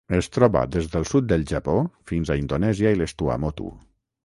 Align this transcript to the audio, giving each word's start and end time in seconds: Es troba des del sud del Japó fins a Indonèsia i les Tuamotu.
Es 0.17 0.27
troba 0.35 0.61
des 0.75 0.87
del 0.93 1.05
sud 1.09 1.27
del 1.33 1.43
Japó 1.51 1.77
fins 2.13 2.33
a 2.33 2.39
Indonèsia 2.45 2.97
i 2.97 3.01
les 3.05 3.17
Tuamotu. 3.23 3.71